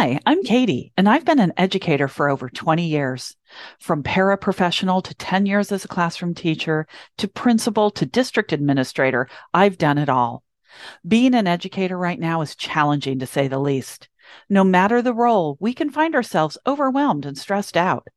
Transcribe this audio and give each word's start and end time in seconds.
Hi, 0.00 0.18
I'm 0.24 0.42
Katie, 0.42 0.94
and 0.96 1.06
I've 1.06 1.26
been 1.26 1.40
an 1.40 1.52
educator 1.58 2.08
for 2.08 2.30
over 2.30 2.48
20 2.48 2.86
years. 2.86 3.36
From 3.80 4.02
paraprofessional 4.02 5.04
to 5.04 5.14
10 5.14 5.44
years 5.44 5.70
as 5.72 5.84
a 5.84 5.88
classroom 5.88 6.32
teacher 6.32 6.86
to 7.18 7.28
principal 7.28 7.90
to 7.90 8.06
district 8.06 8.54
administrator, 8.54 9.28
I've 9.52 9.76
done 9.76 9.98
it 9.98 10.08
all. 10.08 10.42
Being 11.06 11.34
an 11.34 11.46
educator 11.46 11.98
right 11.98 12.18
now 12.18 12.40
is 12.40 12.56
challenging 12.56 13.18
to 13.18 13.26
say 13.26 13.46
the 13.46 13.58
least. 13.58 14.08
No 14.48 14.64
matter 14.64 15.02
the 15.02 15.12
role, 15.12 15.58
we 15.60 15.74
can 15.74 15.90
find 15.90 16.14
ourselves 16.14 16.56
overwhelmed 16.66 17.26
and 17.26 17.36
stressed 17.36 17.76
out. 17.76 18.08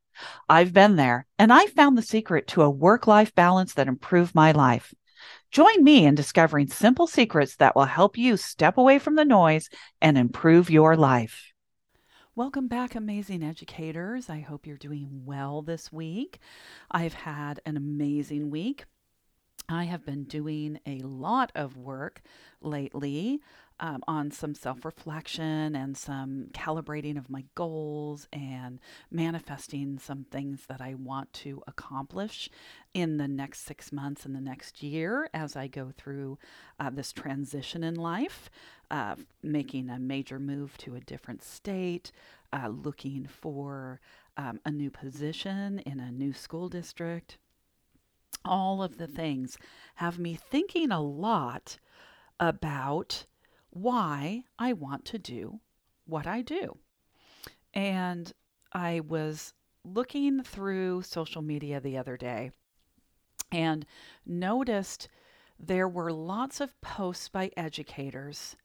I've 0.48 0.72
been 0.72 0.96
there, 0.96 1.26
and 1.38 1.52
I 1.52 1.66
found 1.66 1.98
the 1.98 2.02
secret 2.02 2.48
to 2.48 2.62
a 2.62 2.70
work 2.70 3.08
life 3.08 3.36
balance 3.36 3.74
that 3.74 3.90
improved 3.90 4.34
my 4.34 4.54
life. 4.54 4.94
Join 5.52 5.84
me 5.84 6.06
in 6.06 6.16
discovering 6.16 6.68
simple 6.68 7.08
secrets 7.08 7.58
that 7.58 7.76
will 7.76 7.84
help 7.84 8.18
you 8.18 8.38
step 8.38 8.78
away 8.78 9.00
from 9.00 9.16
the 9.16 9.26
noise 9.26 9.68
and 10.02 10.18
improve 10.18 10.70
your 10.70 10.96
life. 10.96 11.53
Welcome 12.36 12.68
back, 12.68 12.96
amazing 12.96 13.44
educators. 13.44 14.28
I 14.28 14.40
hope 14.40 14.66
you're 14.66 14.76
doing 14.76 15.22
well 15.24 15.62
this 15.62 15.94
week. 15.94 16.40
I've 16.90 17.14
had 17.14 17.60
an 17.64 17.78
amazing 17.78 18.50
week. 18.50 18.86
I 19.70 19.84
have 19.84 20.04
been 20.04 20.24
doing 20.24 20.80
a 20.88 20.98
lot 21.02 21.52
of 21.54 21.78
work 21.78 22.24
lately 22.60 23.40
um, 23.80 24.04
on 24.08 24.32
some 24.32 24.56
self 24.56 24.84
reflection 24.84 25.76
and 25.76 25.96
some 25.96 26.48
calibrating 26.54 27.18
of 27.18 27.30
my 27.30 27.46
goals 27.54 28.28
and 28.34 28.80
manifesting 29.12 30.00
some 30.00 30.26
things 30.32 30.66
that 30.68 30.82
I 30.82 30.96
want 30.96 31.32
to 31.34 31.62
accomplish 31.68 32.50
in 32.96 33.18
the 33.18 33.28
next 33.28 33.60
six 33.60 33.92
months 33.92 34.26
and 34.26 34.36
the 34.36 34.42
next 34.42 34.82
year 34.82 35.30
as 35.36 35.56
I 35.56 35.68
go 35.68 35.92
through 35.96 36.40
uh, 36.80 36.90
this 36.90 37.14
transition 37.14 37.84
in 37.84 37.96
life, 37.96 38.50
uh, 38.94 39.16
making 39.42 39.90
a 39.90 39.98
major 39.98 40.38
move 40.38 40.78
to 40.78 40.94
a 40.94 41.00
different 41.00 41.42
state, 41.42 42.12
uh, 42.54 42.68
looking 42.68 43.26
for 43.28 44.00
um, 44.38 44.60
a 44.66 44.72
new 44.72 44.92
position 44.92 45.80
in 45.80 46.00
a 46.00 46.12
new 46.12 46.32
school 46.32 46.70
district. 46.70 47.40
All 48.46 48.84
of 48.84 49.00
the 49.00 49.08
things 49.08 49.58
have 49.96 50.20
me 50.20 50.36
thinking 50.36 50.92
a 50.92 51.02
lot 51.02 51.80
about 52.40 53.26
why 53.72 54.44
I 54.60 54.74
want 54.74 55.06
to 55.06 55.18
do 55.18 55.60
what 56.06 56.28
I 56.28 56.44
do. 56.44 56.78
And 57.74 58.32
I 58.74 59.00
was 59.00 59.56
looking 59.84 60.44
through 60.44 61.02
social 61.02 61.42
media 61.42 61.80
the 61.80 61.98
other 61.98 62.16
day 62.16 62.52
and 63.52 63.88
noticed 64.24 65.08
there 65.60 65.88
were 65.88 66.14
lots 66.14 66.62
of 66.62 66.80
posts 66.80 67.28
by 67.28 67.50
educators 67.58 68.56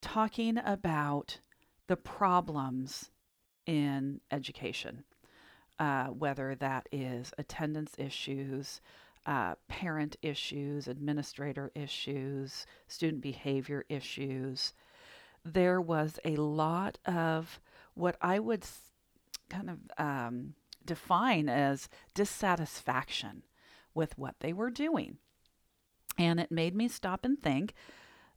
talking 0.00 0.58
about 0.58 1.40
the 1.86 1.96
problems 1.96 3.10
in 3.66 4.20
education, 4.30 5.04
uh, 5.78 6.06
whether 6.06 6.54
that 6.54 6.88
is 6.92 7.32
attendance 7.38 7.94
issues, 7.98 8.80
uh, 9.26 9.54
parent 9.68 10.16
issues, 10.22 10.86
administrator 10.86 11.72
issues, 11.74 12.66
student 12.86 13.20
behavior 13.20 13.84
issues. 13.88 14.72
There 15.44 15.80
was 15.80 16.18
a 16.24 16.36
lot 16.36 16.98
of 17.04 17.60
what 17.94 18.16
I 18.20 18.38
would 18.38 18.64
kind 19.48 19.70
of 19.70 19.78
um, 19.98 20.54
define 20.84 21.48
as 21.48 21.88
dissatisfaction 22.14 23.42
with 23.94 24.16
what 24.16 24.36
they 24.40 24.52
were 24.52 24.70
doing. 24.70 25.18
And 26.18 26.40
it 26.40 26.50
made 26.50 26.74
me 26.74 26.88
stop 26.88 27.24
and 27.24 27.38
think 27.40 27.74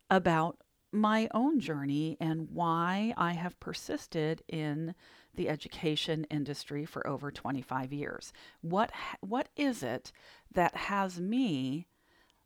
about 0.10 0.58
my 0.92 1.28
own 1.34 1.60
journey 1.60 2.18
and 2.20 2.50
why 2.52 3.14
I 3.18 3.34
have 3.34 3.60
persisted 3.60 4.44
in 4.48 4.96
the 5.36 5.50
education 5.50 6.26
industry 6.26 6.86
for 6.86 7.06
over 7.08 7.32
25 7.32 7.94
years. 7.94 8.34
What 8.62 8.92
what 9.22 9.50
is 9.56 9.84
it 9.84 10.12
that 10.52 10.76
has 10.76 11.20
me 11.20 11.88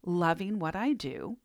loving 0.05 0.59
what 0.59 0.75
I 0.75 0.93
do 0.93 1.37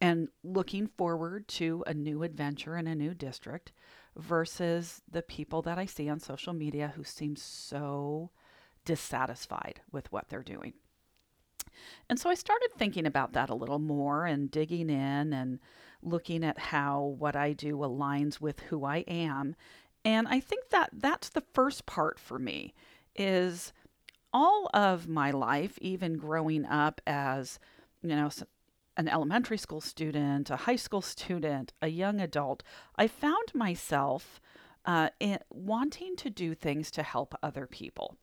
and 0.00 0.28
looking 0.42 0.86
forward 0.86 1.48
to 1.48 1.84
a 1.86 1.94
new 1.94 2.22
adventure 2.22 2.76
in 2.76 2.86
a 2.86 2.94
new 2.94 3.14
district 3.14 3.72
versus 4.16 5.02
the 5.10 5.22
people 5.22 5.62
that 5.62 5.78
I 5.78 5.86
see 5.86 6.08
on 6.08 6.20
social 6.20 6.52
media 6.52 6.92
who 6.96 7.04
seem 7.04 7.36
so 7.36 8.30
dissatisfied 8.84 9.80
with 9.90 10.10
what 10.12 10.28
they're 10.28 10.42
doing. 10.42 10.74
And 12.08 12.18
so 12.18 12.30
I 12.30 12.34
started 12.34 12.70
thinking 12.76 13.06
about 13.06 13.32
that 13.32 13.50
a 13.50 13.54
little 13.54 13.78
more 13.78 14.26
and 14.26 14.50
digging 14.50 14.90
in 14.90 15.32
and 15.32 15.58
looking 16.02 16.44
at 16.44 16.58
how 16.58 17.14
what 17.18 17.36
I 17.36 17.52
do 17.52 17.76
aligns 17.76 18.40
with 18.40 18.60
who 18.60 18.84
I 18.84 18.98
am. 19.08 19.54
And 20.04 20.26
I 20.28 20.40
think 20.40 20.70
that 20.70 20.90
that's 20.92 21.28
the 21.28 21.44
first 21.52 21.86
part 21.86 22.18
for 22.18 22.38
me 22.38 22.74
is 23.14 23.72
all 24.32 24.68
of 24.74 25.08
my 25.08 25.30
life, 25.30 25.78
even 25.80 26.16
growing 26.16 26.64
up 26.64 27.00
as, 27.06 27.58
you 28.02 28.16
know, 28.16 28.30
an 28.96 29.08
elementary 29.08 29.58
school 29.58 29.80
student, 29.80 30.50
a 30.50 30.56
high 30.56 30.76
school 30.76 31.02
student, 31.02 31.72
a 31.80 31.88
young 31.88 32.20
adult, 32.20 32.62
I 32.96 33.06
found 33.06 33.54
myself 33.54 34.40
uh, 34.84 35.10
in, 35.20 35.38
wanting 35.50 36.16
to 36.16 36.30
do 36.30 36.54
things 36.54 36.90
to 36.92 37.02
help 37.02 37.34
other 37.42 37.66
people. 37.66 38.16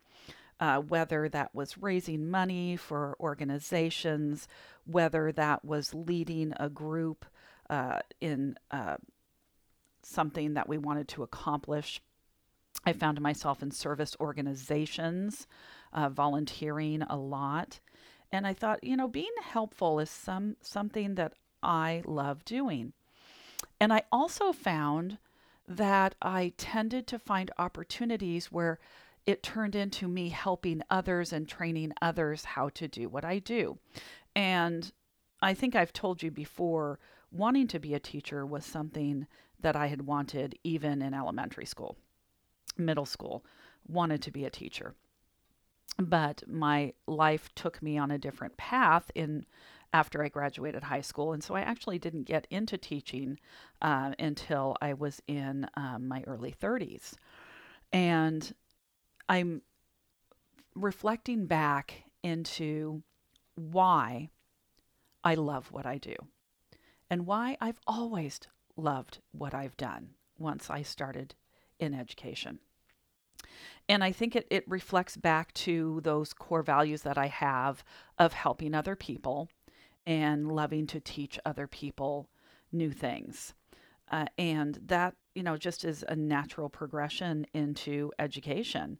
Uh, 0.59 0.79
whether 0.79 1.29
that 1.29 1.55
was 1.55 1.77
raising 1.77 2.29
money 2.29 2.75
for 2.75 3.15
organizations, 3.21 4.45
whether 4.85 5.31
that 5.31 5.63
was 5.63 5.93
leading 5.93 6.53
a 6.59 6.69
group 6.69 7.25
uh, 7.69 7.99
in 8.19 8.57
uh, 8.71 8.97
something 10.03 10.55
that 10.55 10.67
we 10.67 10.77
wanted 10.77 11.07
to 11.07 11.23
accomplish. 11.23 12.01
I 12.85 12.93
found 12.93 13.21
myself 13.21 13.61
in 13.61 13.71
service 13.71 14.15
organizations, 14.19 15.47
uh, 15.93 16.09
volunteering 16.09 17.03
a 17.03 17.17
lot, 17.17 17.79
and 18.31 18.45
I 18.45 18.53
thought, 18.53 18.83
you 18.83 18.95
know, 18.95 19.07
being 19.07 19.33
helpful 19.41 19.99
is 19.99 20.09
some 20.09 20.55
something 20.61 21.15
that 21.15 21.33
I 21.63 22.03
love 22.05 22.45
doing. 22.45 22.93
And 23.79 23.91
I 23.91 24.03
also 24.11 24.51
found 24.51 25.17
that 25.67 26.15
I 26.21 26.53
tended 26.57 27.07
to 27.07 27.19
find 27.19 27.51
opportunities 27.57 28.51
where 28.51 28.79
it 29.25 29.43
turned 29.43 29.75
into 29.75 30.07
me 30.07 30.29
helping 30.29 30.81
others 30.89 31.33
and 31.33 31.47
training 31.47 31.93
others 32.01 32.45
how 32.45 32.69
to 32.69 32.87
do 32.87 33.09
what 33.09 33.25
I 33.25 33.39
do. 33.39 33.77
And 34.35 34.91
I 35.41 35.53
think 35.53 35.75
I've 35.75 35.93
told 35.93 36.23
you 36.23 36.31
before 36.31 36.99
wanting 37.31 37.67
to 37.67 37.79
be 37.79 37.93
a 37.93 37.99
teacher 37.99 38.45
was 38.45 38.65
something 38.65 39.27
that 39.59 39.75
I 39.75 39.87
had 39.87 40.01
wanted 40.01 40.57
even 40.63 41.01
in 41.01 41.13
elementary 41.13 41.65
school, 41.65 41.97
middle 42.77 43.05
school, 43.05 43.45
wanted 43.87 44.21
to 44.23 44.31
be 44.31 44.45
a 44.45 44.49
teacher. 44.49 44.95
But 45.97 46.43
my 46.47 46.93
life 47.07 47.49
took 47.55 47.81
me 47.81 47.97
on 47.97 48.11
a 48.11 48.17
different 48.17 48.55
path 48.57 49.11
in 49.15 49.45
after 49.91 50.23
I 50.23 50.29
graduated 50.29 50.83
high 50.83 51.01
school, 51.01 51.33
and 51.33 51.43
so 51.43 51.55
I 51.55 51.61
actually 51.61 51.97
didn't 51.97 52.23
get 52.23 52.45
into 52.51 52.77
teaching 52.77 53.39
uh, 53.81 54.13
until 54.19 54.77
I 54.81 54.93
was 54.93 55.19
in 55.27 55.67
um, 55.75 56.07
my 56.07 56.23
early 56.27 56.53
30s. 56.61 57.13
And 57.91 58.53
I'm 59.29 59.61
reflecting 60.75 61.45
back 61.45 62.03
into 62.23 63.03
why 63.55 64.29
I 65.23 65.35
love 65.35 65.71
what 65.71 65.85
I 65.85 65.99
do 65.99 66.15
and 67.09 67.27
why 67.27 67.55
I've 67.61 67.79
always 67.85 68.39
loved 68.75 69.19
what 69.31 69.53
I've 69.53 69.77
done 69.77 70.09
once 70.37 70.69
I 70.69 70.81
started 70.81 71.35
in 71.79 71.93
education. 71.93 72.59
And 73.87 74.03
I 74.03 74.11
think 74.11 74.35
it, 74.35 74.47
it 74.49 74.63
reflects 74.67 75.15
back 75.15 75.53
to 75.53 76.01
those 76.03 76.33
core 76.33 76.63
values 76.63 77.03
that 77.03 77.17
I 77.17 77.27
have 77.27 77.83
of 78.17 78.33
helping 78.33 78.73
other 78.73 78.95
people 78.95 79.49
and 80.05 80.51
loving 80.51 80.87
to 80.87 80.99
teach 80.99 81.39
other 81.45 81.67
people 81.67 82.29
new 82.71 82.91
things. 82.91 83.53
Uh, 84.11 84.25
and 84.37 84.79
that, 84.87 85.15
you 85.35 85.43
know, 85.43 85.57
just 85.57 85.85
is 85.85 86.03
a 86.07 86.15
natural 86.15 86.69
progression 86.69 87.45
into 87.53 88.11
education. 88.17 88.99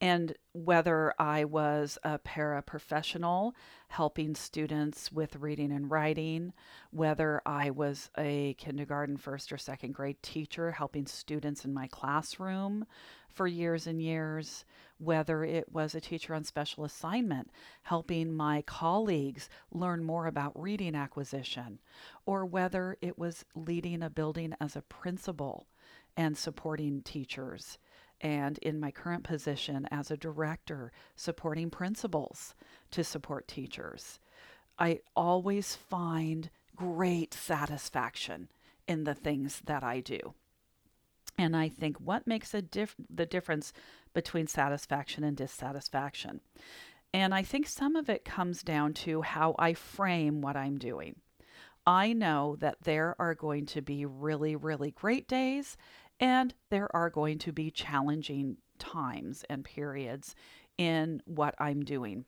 And 0.00 0.34
whether 0.52 1.12
I 1.18 1.44
was 1.44 1.98
a 2.02 2.18
paraprofessional 2.18 3.52
helping 3.88 4.34
students 4.34 5.12
with 5.12 5.36
reading 5.36 5.70
and 5.72 5.90
writing, 5.90 6.54
whether 6.90 7.42
I 7.44 7.70
was 7.70 8.08
a 8.16 8.54
kindergarten, 8.54 9.18
first, 9.18 9.52
or 9.52 9.58
second 9.58 9.92
grade 9.92 10.22
teacher 10.22 10.72
helping 10.72 11.06
students 11.06 11.66
in 11.66 11.74
my 11.74 11.86
classroom 11.86 12.86
for 13.28 13.46
years 13.46 13.86
and 13.86 14.00
years, 14.00 14.64
whether 14.98 15.44
it 15.44 15.70
was 15.70 15.94
a 15.94 16.00
teacher 16.00 16.34
on 16.34 16.44
special 16.44 16.84
assignment 16.84 17.50
helping 17.82 18.32
my 18.32 18.62
colleagues 18.62 19.48
learn 19.70 20.02
more 20.02 20.26
about 20.26 20.58
reading 20.60 20.94
acquisition, 20.94 21.78
or 22.24 22.46
whether 22.46 22.96
it 23.02 23.18
was 23.18 23.44
leading 23.54 24.02
a 24.02 24.10
building 24.10 24.54
as 24.60 24.76
a 24.76 24.82
principal 24.82 25.66
and 26.16 26.36
supporting 26.36 27.02
teachers 27.02 27.78
and 28.20 28.58
in 28.58 28.80
my 28.80 28.90
current 28.90 29.24
position 29.24 29.86
as 29.90 30.10
a 30.10 30.16
director, 30.16 30.92
supporting 31.16 31.70
principals 31.70 32.54
to 32.90 33.02
support 33.02 33.48
teachers. 33.48 34.18
I 34.78 35.00
always 35.14 35.74
find 35.76 36.50
great 36.76 37.34
satisfaction 37.34 38.48
in 38.88 39.04
the 39.04 39.14
things 39.14 39.62
that 39.66 39.82
I 39.82 40.00
do. 40.00 40.34
And 41.38 41.56
I 41.56 41.68
think 41.68 41.96
what 41.98 42.26
makes 42.26 42.54
a 42.54 42.62
the 42.62 43.26
difference 43.26 43.72
between 44.12 44.46
satisfaction 44.46 45.24
and 45.24 45.36
dissatisfaction. 45.36 46.40
And 47.12 47.34
I 47.34 47.42
think 47.42 47.66
some 47.66 47.96
of 47.96 48.08
it 48.08 48.24
comes 48.24 48.62
down 48.62 48.94
to 48.94 49.22
how 49.22 49.54
I 49.58 49.74
frame 49.74 50.42
what 50.42 50.56
I'm 50.56 50.78
doing. 50.78 51.16
I 51.86 52.12
know 52.12 52.56
that 52.60 52.82
there 52.82 53.16
are 53.18 53.34
going 53.34 53.66
to 53.66 53.80
be 53.80 54.04
really, 54.04 54.54
really 54.54 54.90
great 54.90 55.26
days, 55.26 55.76
and 56.20 56.54
there 56.68 56.94
are 56.94 57.10
going 57.10 57.38
to 57.38 57.52
be 57.52 57.70
challenging 57.70 58.58
times 58.78 59.44
and 59.48 59.64
periods 59.64 60.34
in 60.78 61.22
what 61.24 61.54
I'm 61.58 61.84
doing 61.84 62.26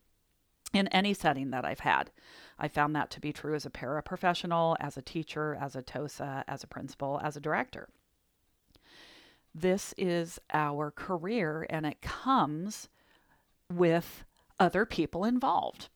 in 0.72 0.88
any 0.88 1.12
setting 1.12 1.50
that 1.50 1.64
I've 1.64 1.80
had. 1.80 2.10
I 2.58 2.68
found 2.68 2.96
that 2.96 3.10
to 3.10 3.20
be 3.20 3.32
true 3.32 3.54
as 3.54 3.66
a 3.66 3.70
paraprofessional, 3.70 4.76
as 4.80 4.96
a 4.96 5.02
teacher, 5.02 5.56
as 5.60 5.76
a 5.76 5.82
TOSA, 5.82 6.44
as 6.48 6.64
a 6.64 6.66
principal, 6.66 7.20
as 7.22 7.36
a 7.36 7.40
director. 7.40 7.88
This 9.54 9.92
is 9.98 10.38
our 10.52 10.90
career, 10.90 11.66
and 11.68 11.84
it 11.84 12.00
comes 12.00 12.88
with 13.70 14.24
other 14.58 14.86
people 14.86 15.24
involved. 15.24 15.90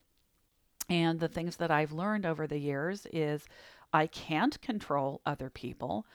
And 0.90 1.20
the 1.20 1.28
things 1.28 1.56
that 1.56 1.70
I've 1.70 1.92
learned 1.92 2.26
over 2.26 2.46
the 2.46 2.58
years 2.58 3.06
is 3.12 3.46
I 3.92 4.06
can't 4.06 4.60
control 4.60 5.22
other 5.24 5.48
people, 5.48 6.06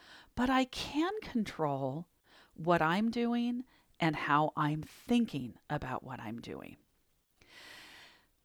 but 0.41 0.49
I 0.49 0.65
can 0.65 1.11
control 1.21 2.07
what 2.55 2.81
I'm 2.81 3.11
doing 3.11 3.63
and 3.99 4.15
how 4.15 4.53
I'm 4.57 4.81
thinking 4.81 5.53
about 5.69 6.03
what 6.03 6.19
I'm 6.19 6.41
doing. 6.41 6.77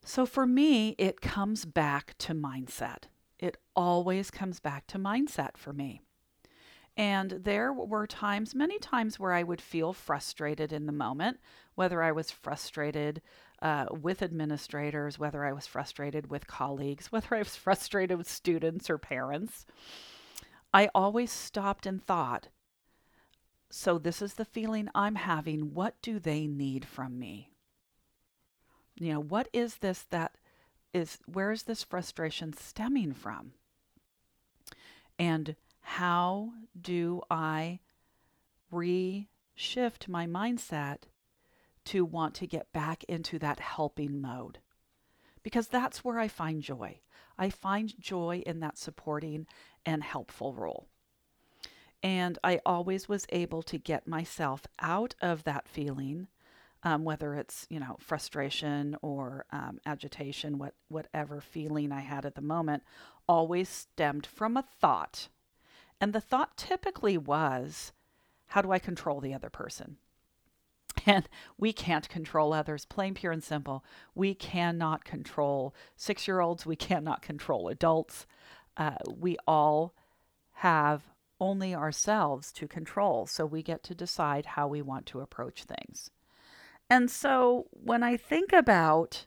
So 0.05 0.27
for 0.27 0.47
me, 0.47 0.95
it 0.99 1.23
comes 1.23 1.65
back 1.65 2.15
to 2.19 2.35
mindset. 2.35 3.05
It 3.39 3.57
always 3.75 4.31
comes 4.31 4.61
back 4.61 4.87
to 4.89 4.99
mindset 4.99 5.57
for 5.57 5.73
me. 5.73 6.03
And 6.99 7.31
there 7.31 7.73
were 7.73 8.07
times, 8.07 8.55
many 8.55 8.79
times, 8.79 9.19
where 9.19 9.33
I 9.33 9.43
would 9.43 9.63
feel 9.63 9.95
frustrated 9.95 10.75
in 10.75 10.85
the 10.85 10.93
moment, 10.93 11.41
whether 11.77 12.03
I 12.03 12.13
was 12.13 12.31
frustrated 12.31 13.23
uh, 13.63 13.87
with 13.91 14.21
administrators, 14.21 15.19
whether 15.19 15.47
I 15.47 15.55
was 15.55 15.67
frustrated 15.67 16.31
with 16.31 16.47
colleagues, 16.47 17.07
whether 17.11 17.35
I 17.37 17.39
was 17.39 17.57
frustrated 17.57 18.19
with 18.19 18.29
students 18.29 18.91
or 18.91 18.99
parents. 18.99 19.65
I 20.77 20.91
always 20.95 21.33
stopped 21.33 21.87
and 21.87 22.05
thought, 22.05 22.49
so 23.71 23.97
this 23.97 24.21
is 24.21 24.35
the 24.35 24.45
feeling 24.45 24.91
I'm 24.95 25.15
having. 25.15 25.73
What 25.73 25.95
do 26.03 26.19
they 26.19 26.47
need 26.47 26.85
from 26.85 27.19
me? 27.19 27.55
You 28.97 29.15
know, 29.15 29.21
what 29.21 29.49
is 29.55 29.77
this 29.77 30.03
that 30.11 30.37
is, 30.93 31.17
where 31.25 31.51
is 31.51 31.63
this 31.63 31.83
frustration 31.83 32.53
stemming 32.53 33.15
from? 33.15 33.53
And 35.19 35.57
how 35.81 36.53
do 36.79 37.23
I 37.31 37.81
reshift 38.71 40.09
my 40.09 40.27
mindset 40.27 41.05
to 41.87 42.05
want 42.05 42.35
to 42.35 42.47
get 42.47 42.71
back 42.75 43.03
into 43.05 43.39
that 43.39 43.61
helping 43.61 44.21
mode? 44.21 44.59
Because 45.47 45.69
that's 45.69 46.05
where 46.05 46.19
I 46.19 46.27
find 46.27 46.61
joy. 46.61 46.99
I 47.39 47.51
find 47.51 47.95
joy 48.01 48.43
in 48.45 48.59
that 48.59 48.79
supporting 48.79 49.47
and 49.85 50.03
helpful 50.03 50.53
role. 50.53 50.89
And 52.03 52.37
I 52.43 52.59
always 52.67 53.09
was 53.09 53.27
able 53.29 53.63
to 53.63 53.79
get 53.79 54.09
myself 54.09 54.67
out 54.81 55.15
of 55.21 55.45
that 55.45 55.69
feeling 55.69 56.27
um, 56.83 57.05
whether 57.05 57.35
it's 57.35 57.67
you 57.71 57.81
know 57.81 57.97
frustration 58.01 58.97
or 59.03 59.45
um, 59.51 59.81
agitation, 59.87 60.59
what 60.59 60.75
whatever 60.89 61.41
feeling 61.41 61.93
I 61.93 62.01
had 62.01 62.25
at 62.25 62.35
the 62.35 62.41
moment, 62.41 62.83
always 63.29 63.69
stemmed 63.69 64.27
from 64.27 64.57
a 64.57 64.63
thought, 64.63 65.29
and 66.01 66.13
the 66.13 66.21
thought 66.21 66.57
typically 66.57 67.17
was, 67.17 67.93
"How 68.49 68.63
do 68.63 68.73
I 68.73 68.79
control 68.79 69.21
the 69.21 69.35
other 69.35 69.51
person?" 69.51 69.97
And 71.05 71.29
we 71.57 71.73
can't 71.73 72.09
control 72.09 72.53
others, 72.53 72.85
plain, 72.85 73.15
pure, 73.15 73.33
and 73.33 73.45
simple. 73.45 73.85
We 74.15 74.35
cannot 74.35 75.05
control 75.05 75.75
six 75.97 76.27
year 76.27 76.41
olds. 76.41 76.67
We 76.67 76.77
cannot 76.77 77.23
control 77.23 77.69
adults. 77.69 78.27
Uh, 78.77 78.97
we 79.07 79.37
all 79.47 79.95
have 80.55 81.03
only 81.41 81.75
ourselves 81.75 82.51
to 82.53 82.67
control. 82.67 83.27
So 83.27 83.45
we 83.47 83.63
get 83.63 83.83
to 83.85 83.95
decide 83.95 84.47
how 84.47 84.67
we 84.67 84.83
want 84.83 85.07
to 85.07 85.21
approach 85.21 85.65
things. 85.65 86.11
And 86.89 87.11
so 87.11 87.67
when 87.71 88.03
I 88.03 88.17
think 88.17 88.53
about 88.53 89.27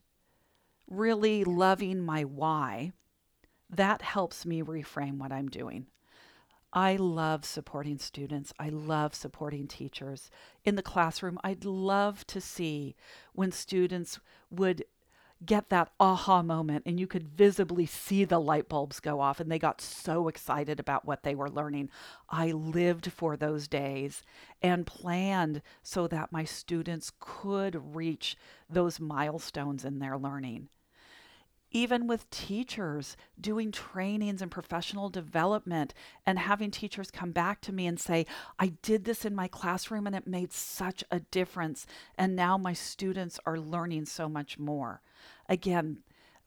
really 0.89 1.43
loving 1.43 1.99
my 2.01 2.23
why, 2.23 2.93
that 3.69 4.01
helps 4.01 4.45
me 4.45 4.63
reframe 4.63 5.17
what 5.17 5.31
I'm 5.31 5.49
doing. 5.49 5.85
I 6.71 6.95
love 6.97 7.45
supporting 7.45 7.97
students. 7.97 8.53
I 8.59 8.69
love 8.69 9.15
supporting 9.15 9.67
teachers. 9.67 10.29
In 10.63 10.75
the 10.75 10.83
classroom, 10.83 11.39
I'd 11.43 11.65
love 11.65 12.27
to 12.27 12.39
see 12.39 12.95
when 13.33 13.51
students 13.51 14.19
would 14.51 14.83
get 15.45 15.69
that 15.69 15.91
aha 15.99 16.43
moment 16.43 16.83
and 16.85 16.99
you 16.99 17.07
could 17.07 17.27
visibly 17.27 17.85
see 17.85 18.25
the 18.25 18.39
light 18.39 18.67
bulbs 18.67 18.99
go 18.99 19.21
off 19.21 19.39
and 19.39 19.49
they 19.49 19.57
got 19.57 19.79
so 19.79 20.27
excited 20.27 20.79
about 20.79 21.05
what 21.05 21.23
they 21.23 21.33
were 21.33 21.49
learning. 21.49 21.89
I 22.29 22.51
lived 22.51 23.11
for 23.11 23.37
those 23.37 23.67
days 23.67 24.21
and 24.61 24.85
planned 24.85 25.61
so 25.81 26.07
that 26.07 26.31
my 26.31 26.43
students 26.43 27.11
could 27.19 27.95
reach 27.95 28.35
those 28.69 28.99
milestones 28.99 29.85
in 29.85 29.99
their 29.99 30.17
learning 30.17 30.67
even 31.71 32.07
with 32.07 32.29
teachers 32.29 33.15
doing 33.39 33.71
trainings 33.71 34.41
and 34.41 34.51
professional 34.51 35.09
development 35.09 35.93
and 36.25 36.39
having 36.39 36.71
teachers 36.71 37.11
come 37.11 37.31
back 37.31 37.61
to 37.61 37.73
me 37.73 37.85
and 37.85 37.99
say, 37.99 38.25
I 38.57 38.73
did 38.81 39.05
this 39.05 39.25
in 39.25 39.35
my 39.35 39.47
classroom 39.47 40.07
and 40.07 40.15
it 40.15 40.27
made 40.27 40.51
such 40.51 41.03
a 41.11 41.19
difference. 41.19 41.85
And 42.17 42.35
now 42.35 42.57
my 42.57 42.73
students 42.73 43.39
are 43.45 43.59
learning 43.59 44.05
so 44.05 44.27
much 44.27 44.57
more. 44.57 45.01
Again, 45.47 45.99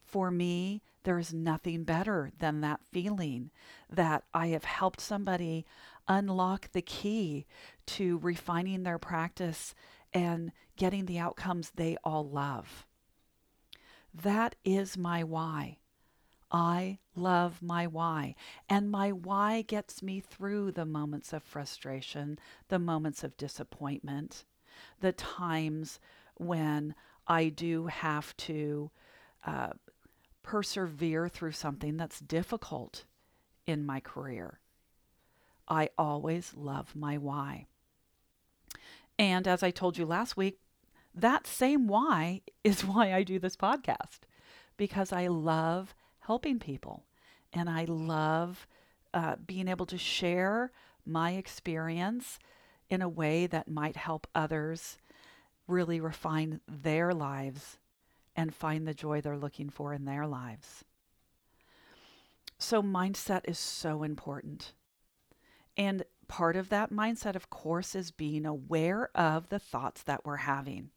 for 0.03 0.29
me, 0.29 0.81
there 1.03 1.19
is 1.19 1.33
nothing 1.33 1.83
better 1.83 2.31
than 2.39 2.61
that 2.61 2.81
feeling 2.91 3.51
that 3.89 4.23
I 4.33 4.47
have 4.47 4.63
helped 4.63 5.01
somebody 5.01 5.65
unlock 6.07 6.71
the 6.71 6.81
key 6.81 7.45
to 7.85 8.19
refining 8.19 8.83
their 8.83 8.99
practice 8.99 9.73
and 10.13 10.51
getting 10.77 11.05
the 11.05 11.19
outcomes 11.19 11.71
they 11.71 11.97
all 12.03 12.27
love. 12.27 12.85
That 14.13 14.55
is 14.63 14.97
my 14.97 15.23
why. 15.23 15.77
I 16.51 16.99
love 17.15 17.61
my 17.61 17.87
why. 17.87 18.35
And 18.69 18.91
my 18.91 19.11
why 19.11 19.63
gets 19.63 20.03
me 20.03 20.19
through 20.19 20.71
the 20.71 20.85
moments 20.85 21.33
of 21.33 21.41
frustration, 21.41 22.37
the 22.67 22.77
moments 22.77 23.23
of 23.23 23.35
disappointment, 23.37 24.45
the 25.01 25.13
times 25.13 25.99
when 26.35 26.93
I 27.27 27.49
do 27.49 27.87
have 27.87 28.37
to 28.37 28.91
uh, 29.45 29.71
persevere 30.43 31.27
through 31.27 31.53
something 31.53 31.97
that's 31.97 32.19
difficult 32.19 33.05
in 33.65 33.85
my 33.85 33.99
career. 33.99 34.59
I 35.67 35.89
always 35.97 36.53
love 36.55 36.95
my 36.95 37.17
why. 37.17 37.65
And 39.17 39.47
as 39.47 39.63
I 39.63 39.71
told 39.71 39.97
you 39.97 40.05
last 40.05 40.35
week, 40.35 40.59
that 41.15 41.47
same 41.47 41.87
why 41.87 42.41
is 42.63 42.85
why 42.85 43.13
I 43.13 43.23
do 43.23 43.39
this 43.39 43.55
podcast 43.55 44.21
because 44.77 45.11
I 45.11 45.27
love 45.27 45.93
helping 46.19 46.59
people 46.59 47.03
and 47.51 47.69
I 47.69 47.85
love 47.85 48.67
uh, 49.13 49.35
being 49.45 49.67
able 49.67 49.85
to 49.87 49.97
share 49.97 50.71
my 51.05 51.31
experience 51.33 52.39
in 52.89 53.01
a 53.01 53.09
way 53.09 53.47
that 53.47 53.67
might 53.67 53.95
help 53.95 54.27
others 54.33 54.97
really 55.67 55.99
refine 55.99 56.59
their 56.67 57.13
lives 57.13 57.77
and 58.35 58.53
find 58.53 58.87
the 58.87 58.93
joy 58.93 59.21
they're 59.21 59.37
looking 59.37 59.69
for 59.69 59.93
in 59.93 60.05
their 60.05 60.25
lives. 60.25 60.83
So, 62.57 62.81
mindset 62.81 63.41
is 63.45 63.59
so 63.59 64.03
important. 64.03 64.73
And 65.75 66.03
part 66.27 66.55
of 66.55 66.69
that 66.69 66.91
mindset, 66.91 67.35
of 67.35 67.49
course, 67.49 67.95
is 67.95 68.11
being 68.11 68.45
aware 68.45 69.09
of 69.15 69.49
the 69.49 69.59
thoughts 69.59 70.03
that 70.03 70.25
we're 70.25 70.37
having. 70.37 70.89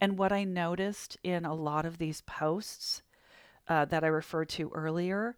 And 0.00 0.16
what 0.18 0.32
I 0.32 0.44
noticed 0.44 1.16
in 1.22 1.44
a 1.44 1.54
lot 1.54 1.84
of 1.84 1.98
these 1.98 2.22
posts 2.22 3.02
uh, 3.68 3.84
that 3.86 4.02
I 4.02 4.08
referred 4.08 4.48
to 4.50 4.70
earlier 4.74 5.36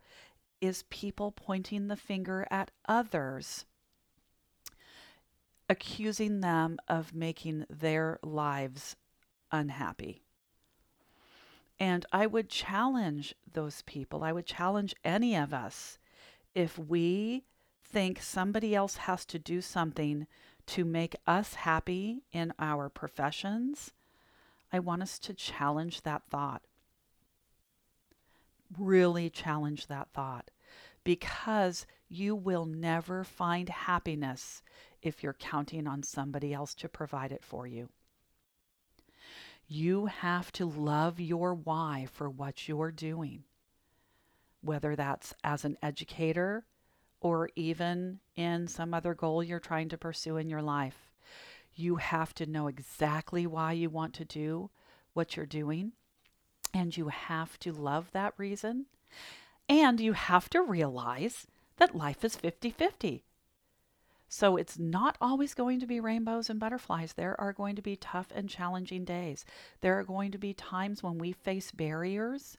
is 0.60 0.84
people 0.88 1.32
pointing 1.32 1.88
the 1.88 1.96
finger 1.96 2.46
at 2.50 2.70
others 2.88 3.64
accusing 5.68 6.40
them 6.40 6.78
of 6.86 7.14
making 7.14 7.64
their 7.68 8.18
lives 8.22 8.94
unhappy. 9.50 10.22
And 11.80 12.04
I 12.12 12.26
would 12.26 12.48
challenge 12.48 13.34
those 13.50 13.82
people, 13.82 14.22
I 14.22 14.32
would 14.32 14.46
challenge 14.46 14.94
any 15.04 15.34
of 15.34 15.52
us 15.52 15.98
if 16.54 16.78
we 16.78 17.44
think 17.82 18.20
somebody 18.20 18.74
else 18.74 18.96
has 18.96 19.24
to 19.26 19.38
do 19.38 19.60
something 19.60 20.26
to 20.66 20.84
make 20.84 21.16
us 21.26 21.54
happy 21.54 22.22
in 22.32 22.52
our 22.58 22.88
professions, 22.88 23.92
I 24.72 24.78
want 24.78 25.02
us 25.02 25.18
to 25.20 25.34
challenge 25.34 26.02
that 26.02 26.22
thought. 26.30 26.62
Really 28.78 29.28
challenge 29.28 29.88
that 29.88 30.08
thought 30.14 30.50
because 31.04 31.86
you 32.08 32.34
will 32.34 32.64
never 32.64 33.24
find 33.24 33.68
happiness 33.68 34.62
if 35.02 35.22
you're 35.22 35.34
counting 35.34 35.86
on 35.86 36.02
somebody 36.02 36.54
else 36.54 36.74
to 36.76 36.88
provide 36.88 37.32
it 37.32 37.44
for 37.44 37.66
you. 37.66 37.88
You 39.66 40.06
have 40.06 40.52
to 40.52 40.66
love 40.66 41.20
your 41.20 41.54
why 41.54 42.06
for 42.12 42.28
what 42.30 42.68
you're 42.68 42.92
doing, 42.92 43.44
whether 44.60 44.94
that's 44.94 45.34
as 45.42 45.64
an 45.64 45.76
educator 45.82 46.64
or 47.20 47.50
even 47.56 48.20
in 48.36 48.68
some 48.68 48.92
other 48.92 49.14
goal 49.14 49.42
you're 49.42 49.60
trying 49.60 49.88
to 49.88 49.98
pursue 49.98 50.36
in 50.36 50.48
your 50.48 50.62
life. 50.62 51.11
You 51.74 51.96
have 51.96 52.34
to 52.34 52.46
know 52.46 52.66
exactly 52.66 53.46
why 53.46 53.72
you 53.72 53.90
want 53.90 54.14
to 54.14 54.24
do 54.24 54.70
what 55.14 55.36
you're 55.36 55.46
doing, 55.46 55.92
and 56.74 56.96
you 56.96 57.08
have 57.08 57.58
to 57.60 57.72
love 57.72 58.10
that 58.12 58.34
reason, 58.36 58.86
and 59.68 60.00
you 60.00 60.12
have 60.12 60.50
to 60.50 60.62
realize 60.62 61.46
that 61.76 61.96
life 61.96 62.24
is 62.24 62.36
50 62.36 62.70
50. 62.70 63.24
So 64.28 64.56
it's 64.56 64.78
not 64.78 65.18
always 65.20 65.52
going 65.52 65.78
to 65.80 65.86
be 65.86 66.00
rainbows 66.00 66.48
and 66.48 66.58
butterflies. 66.58 67.12
There 67.12 67.38
are 67.38 67.52
going 67.52 67.76
to 67.76 67.82
be 67.82 67.96
tough 67.96 68.28
and 68.34 68.48
challenging 68.48 69.04
days. 69.04 69.44
There 69.82 69.98
are 69.98 70.04
going 70.04 70.32
to 70.32 70.38
be 70.38 70.54
times 70.54 71.02
when 71.02 71.18
we 71.18 71.32
face 71.32 71.70
barriers 71.70 72.56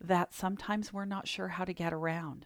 that 0.00 0.34
sometimes 0.34 0.92
we're 0.92 1.06
not 1.06 1.26
sure 1.26 1.48
how 1.48 1.64
to 1.64 1.72
get 1.72 1.94
around. 1.94 2.44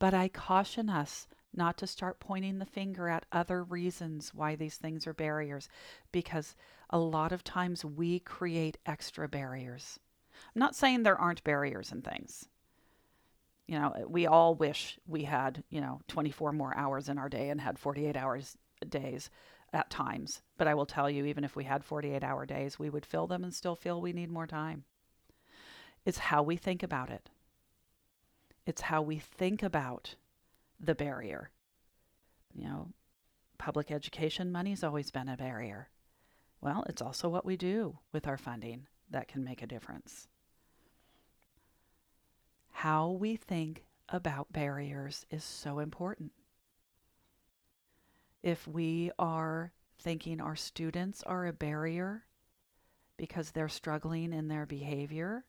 But 0.00 0.14
I 0.14 0.28
caution 0.28 0.90
us 0.90 1.28
not 1.58 1.76
to 1.78 1.86
start 1.86 2.20
pointing 2.20 2.58
the 2.58 2.64
finger 2.64 3.08
at 3.08 3.26
other 3.30 3.62
reasons 3.62 4.32
why 4.32 4.56
these 4.56 4.76
things 4.76 5.06
are 5.06 5.12
barriers, 5.12 5.68
because 6.12 6.56
a 6.88 6.98
lot 6.98 7.32
of 7.32 7.44
times 7.44 7.84
we 7.84 8.20
create 8.20 8.78
extra 8.86 9.28
barriers. 9.28 10.00
I'm 10.54 10.60
not 10.60 10.74
saying 10.74 11.02
there 11.02 11.20
aren't 11.20 11.44
barriers 11.44 11.92
and 11.92 12.02
things. 12.02 12.48
You 13.66 13.78
know, 13.78 14.06
we 14.08 14.26
all 14.26 14.54
wish 14.54 14.98
we 15.06 15.24
had, 15.24 15.62
you 15.68 15.82
know, 15.82 16.00
24 16.08 16.52
more 16.52 16.74
hours 16.74 17.10
in 17.10 17.18
our 17.18 17.28
day 17.28 17.50
and 17.50 17.60
had 17.60 17.78
48 17.78 18.16
hours 18.16 18.56
days 18.88 19.28
at 19.74 19.90
times. 19.90 20.40
But 20.56 20.68
I 20.68 20.74
will 20.74 20.86
tell 20.86 21.10
you, 21.10 21.26
even 21.26 21.44
if 21.44 21.54
we 21.54 21.64
had 21.64 21.84
48 21.84 22.24
hour 22.24 22.46
days, 22.46 22.78
we 22.78 22.88
would 22.88 23.04
fill 23.04 23.26
them 23.26 23.44
and 23.44 23.52
still 23.52 23.76
feel 23.76 24.00
we 24.00 24.14
need 24.14 24.30
more 24.30 24.46
time. 24.46 24.84
It's 26.06 26.18
how 26.18 26.42
we 26.42 26.56
think 26.56 26.82
about 26.82 27.10
it. 27.10 27.28
It's 28.64 28.82
how 28.82 29.02
we 29.02 29.18
think 29.18 29.62
about 29.62 30.14
the 30.80 30.94
barrier. 30.94 31.50
You 32.54 32.64
know, 32.64 32.88
public 33.58 33.90
education 33.90 34.52
money's 34.52 34.84
always 34.84 35.10
been 35.10 35.28
a 35.28 35.36
barrier. 35.36 35.88
Well, 36.60 36.84
it's 36.88 37.02
also 37.02 37.28
what 37.28 37.44
we 37.44 37.56
do 37.56 37.98
with 38.12 38.26
our 38.26 38.38
funding 38.38 38.86
that 39.10 39.28
can 39.28 39.44
make 39.44 39.62
a 39.62 39.66
difference. 39.66 40.28
How 42.70 43.10
we 43.10 43.36
think 43.36 43.84
about 44.08 44.52
barriers 44.52 45.26
is 45.30 45.44
so 45.44 45.78
important. 45.78 46.32
If 48.42 48.66
we 48.66 49.10
are 49.18 49.72
thinking 49.98 50.40
our 50.40 50.56
students 50.56 51.22
are 51.24 51.46
a 51.46 51.52
barrier 51.52 52.24
because 53.16 53.50
they're 53.50 53.68
struggling 53.68 54.32
in 54.32 54.48
their 54.48 54.64
behavior, 54.64 55.44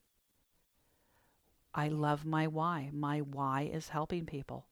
I 1.73 1.89
love 1.89 2.25
my 2.25 2.47
why. 2.47 2.89
My 2.91 3.19
why 3.19 3.69
is 3.71 3.89
helping 3.89 4.25
people. 4.25 4.65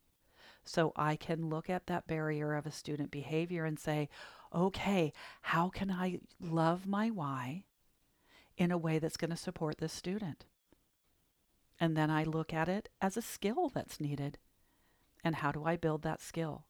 So 0.67 0.91
I 0.95 1.15
can 1.15 1.50
look 1.50 1.69
at 1.69 1.88
that 1.88 2.07
barrier 2.07 2.53
of 2.53 2.65
a 2.65 2.71
student 2.71 3.09
behavior 3.09 3.65
and 3.65 3.79
say, 3.79 4.09
okay, 4.53 5.13
how 5.41 5.69
can 5.69 5.89
I 5.89 6.19
love 6.41 6.86
my 6.86 7.09
why 7.09 7.63
in 8.57 8.71
a 8.71 8.77
way 8.77 9.00
that's 9.00 9.17
going 9.17 9.31
to 9.31 9.38
support 9.38 9.77
this 9.77 9.93
student? 9.93 10.45
And 11.79 11.95
then 11.95 12.09
I 12.09 12.24
look 12.24 12.53
at 12.53 12.67
it 12.67 12.89
as 13.01 13.17
a 13.17 13.21
skill 13.21 13.69
that's 13.69 14.01
needed. 14.01 14.38
And 15.24 15.36
how 15.36 15.51
do 15.51 15.63
I 15.63 15.75
build 15.75 16.01
that 16.03 16.21
skill? 16.21 16.65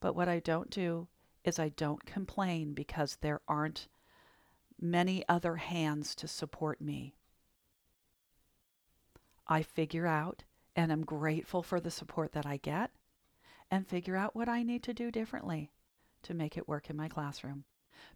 But 0.00 0.14
what 0.14 0.28
I 0.28 0.38
don't 0.38 0.70
do 0.70 1.08
is 1.44 1.58
I 1.58 1.70
don't 1.70 2.04
complain 2.06 2.74
because 2.74 3.18
there 3.20 3.40
aren't 3.48 3.88
many 4.80 5.24
other 5.28 5.56
hands 5.56 6.14
to 6.16 6.28
support 6.28 6.80
me. 6.80 7.14
I 9.46 9.62
figure 9.62 10.06
out 10.06 10.44
and 10.78 10.92
I'm 10.92 11.04
grateful 11.04 11.64
for 11.64 11.80
the 11.80 11.90
support 11.90 12.30
that 12.34 12.46
I 12.46 12.56
get 12.56 12.92
and 13.68 13.84
figure 13.84 14.14
out 14.14 14.36
what 14.36 14.48
I 14.48 14.62
need 14.62 14.84
to 14.84 14.94
do 14.94 15.10
differently 15.10 15.72
to 16.22 16.34
make 16.34 16.56
it 16.56 16.68
work 16.68 16.88
in 16.88 16.96
my 16.96 17.08
classroom 17.08 17.64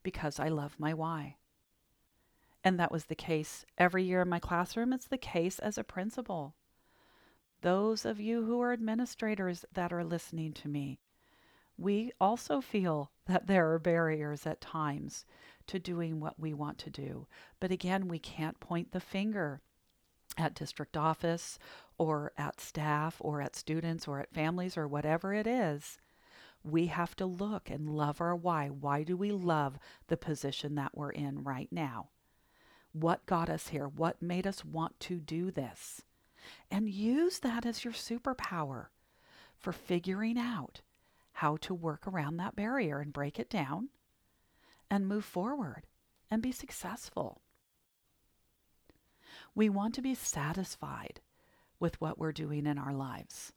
because 0.05 0.39
I 0.39 0.47
love 0.47 0.77
my 0.79 0.95
why. 0.95 1.39
And 2.63 2.79
that 2.79 2.93
was 2.93 3.07
the 3.07 3.17
case 3.17 3.67
every 3.79 4.05
year 4.05 4.23
in 4.23 4.29
my 4.29 4.39
classroom. 4.39 4.93
It's 4.93 5.09
the 5.09 5.19
case 5.19 5.59
as 5.59 5.77
a 5.77 5.83
principal. 5.83 6.55
Those 7.63 8.05
of 8.05 8.21
you 8.21 8.45
who 8.45 8.61
are 8.61 8.73
administrators 8.73 9.65
that 9.73 9.93
are 9.93 10.05
listening 10.05 10.53
to 10.53 10.69
me, 10.69 11.01
we 11.77 12.13
also 12.21 12.61
feel 12.61 13.11
that 13.27 13.49
there 13.49 13.73
are 13.73 13.81
barriers 13.81 14.47
at 14.47 14.61
times 14.61 15.25
to 15.67 15.81
doing 15.81 16.21
what 16.21 16.39
we 16.39 16.55
want 16.55 16.79
to 16.79 16.91
do. 16.91 17.27
But 17.59 17.73
again, 17.73 18.07
we 18.07 18.21
can't 18.21 18.61
point 18.61 18.93
the 18.93 19.01
finger 19.01 19.63
at 20.39 20.55
district 20.55 20.97
office 20.97 21.59
or 21.99 22.33
at 22.37 22.61
staff 22.61 23.17
or 23.21 23.41
at 23.41 23.57
students 23.57 24.09
or 24.09 24.21
at 24.21 24.33
families 24.33 24.77
or 24.77 24.89
whatever 24.89 25.35
it 25.35 25.47
is, 25.47 25.99
we 26.65 26.87
have 26.87 27.17
to 27.17 27.27
look 27.27 27.71
and 27.71 27.91
love 27.91 28.21
our 28.21 28.37
why. 28.37 28.69
Why 28.69 29.03
do 29.03 29.17
we 29.17 29.31
love 29.31 29.79
the 30.09 30.17
position 30.17 30.75
that 30.77 30.97
we're 30.97 31.11
in 31.11 31.43
right 31.43 31.69
now? 31.71 32.09
What 32.93 33.27
got 33.27 33.49
us 33.49 33.69
here? 33.69 33.89
What 33.89 34.23
made 34.23 34.47
us 34.47 34.65
want 34.65 34.99
to 35.01 35.19
do 35.19 35.51
this? 35.51 36.03
And 36.71 36.89
use 36.89 37.39
that 37.41 37.65
as 37.67 37.85
your 37.85 37.93
superpower 37.93 38.87
for 39.59 39.73
figuring 39.73 40.39
out 40.39 40.83
how 41.35 41.57
to 41.59 41.75
work 41.75 42.07
around 42.07 42.37
that 42.37 42.57
barrier 42.57 42.99
and 43.01 43.13
break 43.13 43.39
it 43.39 43.49
down 43.49 43.89
and 44.91 45.09
move 45.09 45.25
forward 45.25 45.85
and 46.31 46.43
be 46.43 46.53
successful. 46.53 47.41
We 49.55 49.69
want 49.69 49.95
to 49.97 50.03
be 50.03 50.15
satisfied 50.15 51.21
with 51.79 52.01
what 52.01 52.19
we're 52.19 52.33
doing 52.33 52.67
in 52.67 52.79
our 52.79 52.95
lives. 52.95 53.53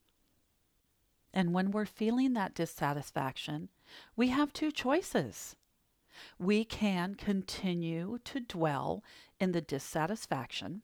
And 1.33 1.53
when 1.53 1.71
we're 1.71 1.85
feeling 1.85 2.33
that 2.33 2.55
dissatisfaction, 2.55 3.69
we 4.15 4.29
have 4.29 4.53
two 4.53 4.71
choices. 4.71 5.55
We 6.39 6.63
can 6.63 7.15
continue 7.15 8.19
to 8.23 8.39
dwell 8.39 9.03
in 9.39 9.51
the 9.51 9.61
dissatisfaction, 9.61 10.81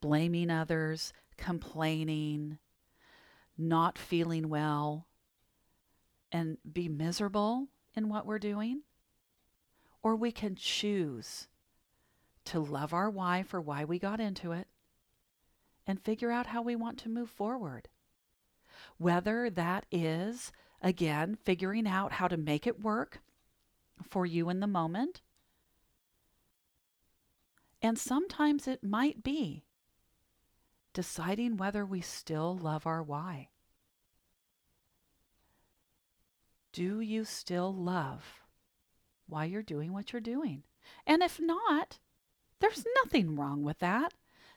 blaming 0.00 0.50
others, 0.50 1.12
complaining, 1.36 2.58
not 3.56 3.96
feeling 3.96 4.48
well, 4.48 5.06
and 6.32 6.58
be 6.70 6.88
miserable 6.88 7.68
in 7.94 8.08
what 8.08 8.26
we're 8.26 8.38
doing. 8.40 8.82
Or 10.02 10.16
we 10.16 10.32
can 10.32 10.56
choose 10.56 11.46
to 12.46 12.60
love 12.60 12.92
our 12.92 13.10
why 13.10 13.42
for 13.42 13.60
why 13.60 13.84
we 13.84 13.98
got 13.98 14.20
into 14.20 14.52
it 14.52 14.68
and 15.86 16.00
figure 16.00 16.30
out 16.30 16.46
how 16.46 16.62
we 16.62 16.76
want 16.76 16.98
to 16.98 17.08
move 17.08 17.30
forward. 17.30 17.88
Whether 18.98 19.50
that 19.50 19.86
is, 19.90 20.52
again, 20.80 21.36
figuring 21.44 21.86
out 21.86 22.12
how 22.12 22.28
to 22.28 22.36
make 22.36 22.66
it 22.66 22.82
work 22.82 23.20
for 24.08 24.26
you 24.26 24.48
in 24.48 24.60
the 24.60 24.66
moment. 24.66 25.20
And 27.80 27.98
sometimes 27.98 28.68
it 28.68 28.84
might 28.84 29.22
be 29.22 29.64
deciding 30.92 31.56
whether 31.56 31.84
we 31.84 32.00
still 32.00 32.56
love 32.56 32.86
our 32.86 33.02
why. 33.02 33.48
Do 36.72 37.00
you 37.00 37.24
still 37.24 37.74
love 37.74 38.42
why 39.26 39.46
you're 39.46 39.62
doing 39.62 39.92
what 39.92 40.12
you're 40.12 40.20
doing? 40.20 40.62
And 41.06 41.22
if 41.22 41.40
not, 41.40 41.98
there's 42.62 42.84
nothing 43.02 43.34
wrong 43.34 43.64
with 43.64 43.80
that. 43.80 44.14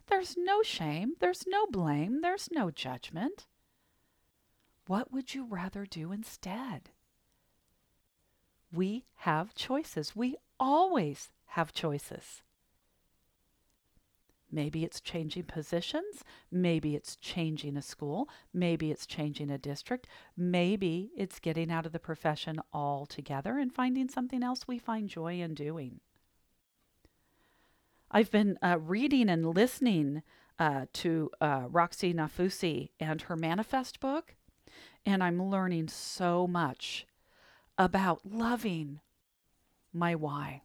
There's 0.07 0.37
no 0.37 0.61
shame, 0.61 1.13
there's 1.19 1.45
no 1.47 1.65
blame, 1.65 2.21
there's 2.21 2.49
no 2.51 2.69
judgment. 2.69 3.47
What 4.85 5.11
would 5.11 5.33
you 5.33 5.45
rather 5.45 5.87
do 5.87 6.11
instead? 6.11 6.91
We 8.71 9.05
have 9.15 9.55
choices. 9.55 10.15
We 10.15 10.35
always 10.59 11.31
have 11.47 11.73
choices. 11.73 12.43
Maybe 14.51 14.83
it's 14.83 15.01
changing 15.01 15.45
positions. 15.45 16.23
Maybe 16.51 16.95
it's 16.95 17.15
changing 17.15 17.75
a 17.75 17.81
school. 17.81 18.29
Maybe 18.53 18.91
it's 18.91 19.07
changing 19.07 19.49
a 19.49 19.57
district. 19.57 20.07
Maybe 20.37 21.09
it's 21.17 21.39
getting 21.39 21.71
out 21.71 21.87
of 21.87 21.91
the 21.91 21.99
profession 21.99 22.61
altogether 22.71 23.57
and 23.57 23.73
finding 23.73 24.09
something 24.09 24.43
else 24.43 24.67
we 24.67 24.77
find 24.77 25.09
joy 25.09 25.41
in 25.41 25.55
doing. 25.55 25.99
I've 28.11 28.31
been 28.31 28.57
uh, 28.61 28.77
reading 28.79 29.29
and 29.29 29.53
listening 29.55 30.23
uh, 30.59 30.85
to 30.93 31.31
uh, 31.41 31.63
Roxie 31.69 32.13
Nafousi 32.13 32.89
and 32.99 33.21
her 33.23 33.35
manifest 33.35 33.99
book, 33.99 34.35
and 35.05 35.23
I'm 35.23 35.41
learning 35.41 35.89
so 35.89 36.47
much 36.47 37.05
about 37.77 38.21
loving 38.23 38.99
my 39.91 40.15
why. 40.15 40.61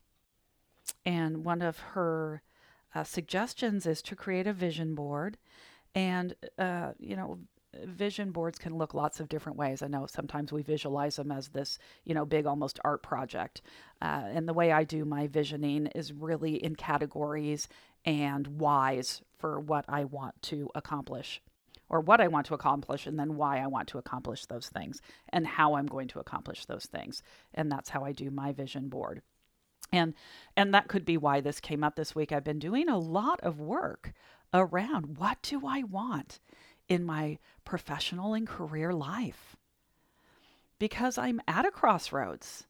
And 1.04 1.44
one 1.44 1.62
of 1.62 1.78
her 1.78 2.42
uh, 2.94 3.04
suggestions 3.04 3.86
is 3.86 4.02
to 4.02 4.16
create 4.16 4.46
a 4.46 4.52
vision 4.52 4.94
board 4.94 5.38
and, 5.94 6.34
uh, 6.58 6.92
you 6.98 7.16
know, 7.16 7.38
vision 7.84 8.32
boards 8.32 8.58
can 8.58 8.76
look 8.76 8.94
lots 8.94 9.20
of 9.20 9.28
different 9.28 9.58
ways. 9.58 9.82
I 9.82 9.88
know 9.88 10.06
sometimes 10.06 10.52
we 10.52 10.62
visualize 10.62 11.16
them 11.16 11.30
as 11.30 11.48
this, 11.48 11.78
you 12.04 12.14
know, 12.14 12.24
big 12.24 12.46
almost 12.46 12.80
art 12.84 13.02
project. 13.02 13.62
Uh, 14.02 14.24
and 14.26 14.48
the 14.48 14.54
way 14.54 14.72
I 14.72 14.84
do 14.84 15.04
my 15.04 15.26
visioning 15.26 15.86
is 15.88 16.12
really 16.12 16.54
in 16.54 16.74
categories 16.74 17.68
and 18.04 18.46
whys 18.58 19.22
for 19.38 19.60
what 19.60 19.84
I 19.88 20.04
want 20.04 20.40
to 20.42 20.68
accomplish 20.74 21.40
or 21.88 22.00
what 22.00 22.20
I 22.20 22.28
want 22.28 22.46
to 22.46 22.54
accomplish 22.54 23.06
and 23.06 23.18
then 23.18 23.36
why 23.36 23.58
I 23.58 23.66
want 23.66 23.88
to 23.88 23.98
accomplish 23.98 24.46
those 24.46 24.68
things 24.68 25.00
and 25.28 25.46
how 25.46 25.74
I'm 25.74 25.86
going 25.86 26.08
to 26.08 26.20
accomplish 26.20 26.64
those 26.64 26.86
things. 26.86 27.22
And 27.52 27.70
that's 27.70 27.90
how 27.90 28.04
I 28.04 28.12
do 28.12 28.30
my 28.30 28.52
vision 28.52 28.88
board. 28.88 29.22
And 29.92 30.14
and 30.56 30.72
that 30.72 30.86
could 30.86 31.04
be 31.04 31.16
why 31.16 31.40
this 31.40 31.58
came 31.58 31.82
up 31.82 31.96
this 31.96 32.14
week. 32.14 32.30
I've 32.30 32.44
been 32.44 32.60
doing 32.60 32.88
a 32.88 32.98
lot 32.98 33.40
of 33.42 33.58
work 33.58 34.12
around 34.54 35.18
what 35.18 35.38
do 35.42 35.62
I 35.66 35.82
want 35.82 36.38
in 36.90 37.04
my 37.04 37.38
professional 37.64 38.34
and 38.34 38.46
career 38.46 38.92
life? 38.92 39.56
Because 40.78 41.16
I'm 41.16 41.40
at 41.48 41.64
a 41.64 41.70
crossroads. 41.70 42.66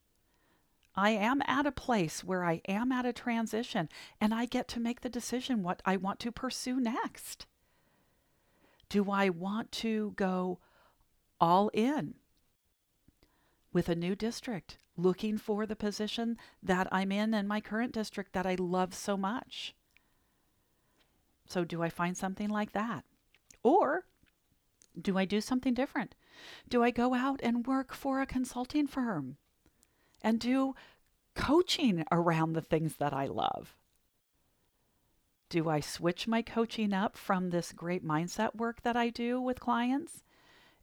I 0.94 1.10
am 1.10 1.42
at 1.46 1.66
a 1.66 1.72
place 1.72 2.22
where 2.22 2.44
I 2.44 2.60
am 2.68 2.92
at 2.92 3.06
a 3.06 3.12
transition 3.12 3.88
and 4.20 4.34
I 4.34 4.44
get 4.44 4.68
to 4.68 4.80
make 4.80 5.00
the 5.00 5.08
decision 5.08 5.62
what 5.62 5.80
I 5.84 5.96
want 5.96 6.20
to 6.20 6.32
pursue 6.32 6.78
next. 6.78 7.46
Do 8.88 9.10
I 9.10 9.30
want 9.30 9.72
to 9.72 10.12
go 10.16 10.58
all 11.40 11.68
in 11.68 12.14
with 13.72 13.88
a 13.88 13.94
new 13.94 14.16
district, 14.16 14.78
looking 14.96 15.38
for 15.38 15.64
the 15.64 15.76
position 15.76 16.36
that 16.62 16.88
I'm 16.92 17.12
in 17.12 17.32
in 17.32 17.46
my 17.46 17.60
current 17.60 17.92
district 17.92 18.32
that 18.32 18.46
I 18.46 18.56
love 18.56 18.92
so 18.92 19.16
much? 19.16 19.74
So, 21.46 21.64
do 21.64 21.82
I 21.82 21.88
find 21.88 22.16
something 22.16 22.48
like 22.48 22.72
that? 22.72 23.04
Or 23.62 24.06
do 25.00 25.18
I 25.18 25.24
do 25.24 25.40
something 25.40 25.74
different? 25.74 26.14
Do 26.68 26.82
I 26.82 26.90
go 26.90 27.14
out 27.14 27.40
and 27.42 27.66
work 27.66 27.92
for 27.94 28.20
a 28.20 28.26
consulting 28.26 28.86
firm 28.86 29.36
and 30.22 30.40
do 30.40 30.74
coaching 31.34 32.04
around 32.10 32.52
the 32.52 32.62
things 32.62 32.96
that 32.96 33.12
I 33.12 33.26
love? 33.26 33.76
Do 35.48 35.68
I 35.68 35.80
switch 35.80 36.28
my 36.28 36.42
coaching 36.42 36.92
up 36.92 37.16
from 37.16 37.50
this 37.50 37.72
great 37.72 38.04
mindset 38.04 38.54
work 38.54 38.82
that 38.82 38.96
I 38.96 39.10
do 39.10 39.40
with 39.40 39.58
clients 39.58 40.22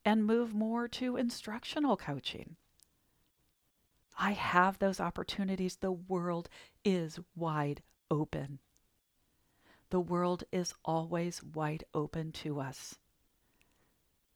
and 0.03 0.25
move 0.25 0.53
more 0.53 0.87
to 0.89 1.15
instructional 1.15 1.95
coaching? 1.95 2.57
I 4.19 4.31
have 4.31 4.79
those 4.79 4.99
opportunities. 4.99 5.77
The 5.77 5.91
world 5.91 6.49
is 6.83 7.19
wide 7.35 7.81
open. 8.09 8.59
The 9.89 10.01
world 10.01 10.43
is 10.51 10.73
always 10.83 11.41
wide 11.43 11.85
open 11.93 12.31
to 12.33 12.59
us. 12.59 12.97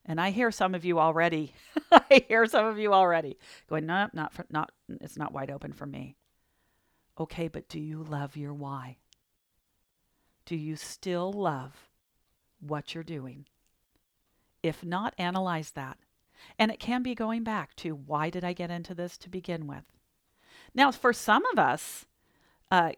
And 0.06 0.20
I 0.20 0.32
hear 0.32 0.52
some 0.52 0.74
of 0.74 0.84
you 0.84 1.00
already. 1.00 1.54
I 1.92 2.26
hear 2.28 2.46
some 2.46 2.66
of 2.66 2.80
you 2.80 2.94
already 2.94 3.38
going, 3.70 3.86
no, 3.86 4.10
not 4.14 4.34
for, 4.34 4.46
not. 4.50 4.72
It's 4.90 5.18
not 5.18 5.34
wide 5.34 5.52
open 5.52 5.74
for 5.74 5.86
me. 5.86 6.16
Okay, 7.20 7.48
but 7.48 7.70
do 7.70 7.80
you 7.80 8.04
love 8.04 8.36
your 8.36 8.54
why? 8.54 8.98
Do 10.46 10.56
you 10.56 10.76
still 10.76 11.32
love 11.32 11.90
what 12.60 12.96
you're 12.96 13.04
doing? 13.04 13.46
If 14.64 14.84
not, 14.84 15.14
analyze 15.18 15.72
that. 15.72 15.98
And 16.58 16.72
it 16.72 16.80
can 16.80 17.04
be 17.04 17.14
going 17.14 17.44
back 17.44 17.76
to 17.78 17.92
why 17.94 18.30
did 18.30 18.44
I 18.44 18.54
get 18.54 18.72
into 18.72 18.96
this 18.96 19.18
to 19.20 19.30
begin 19.30 19.68
with? 19.68 19.84
Now, 20.74 20.92
for 20.92 21.14
some 21.14 21.46
of 21.48 21.60
us, 21.60 22.06
uh, 22.72 22.94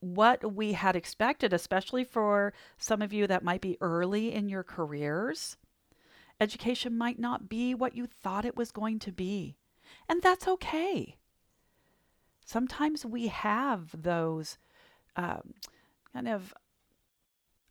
what 0.00 0.54
we 0.54 0.72
had 0.74 0.96
expected, 0.96 1.52
especially 1.52 2.04
for 2.04 2.52
some 2.76 3.00
of 3.00 3.12
you 3.12 3.26
that 3.26 3.42
might 3.42 3.60
be 3.60 3.78
early 3.80 4.32
in 4.32 4.48
your 4.48 4.62
careers, 4.62 5.56
education 6.40 6.96
might 6.96 7.18
not 7.18 7.48
be 7.48 7.74
what 7.74 7.96
you 7.96 8.06
thought 8.06 8.44
it 8.44 8.56
was 8.56 8.70
going 8.70 8.98
to 9.00 9.12
be. 9.12 9.56
And 10.08 10.22
that's 10.22 10.48
okay. 10.48 11.16
Sometimes 12.44 13.06
we 13.06 13.28
have 13.28 13.90
those 14.02 14.58
um, 15.16 15.54
kind 16.12 16.28
of 16.28 16.52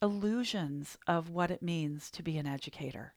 illusions 0.02 0.98
of 1.08 1.30
what 1.30 1.52
it 1.52 1.62
means 1.62 2.10
to 2.12 2.24
be 2.24 2.38
an 2.38 2.48
educator. 2.48 3.14